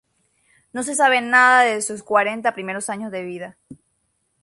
[0.73, 3.57] No sabemos nada de sus cuarenta primeros años de vida.